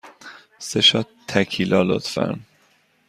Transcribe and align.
سه 0.67 0.79
شات 0.87 1.07
تکیلا، 1.29 1.81
لطفاً. 1.89 2.27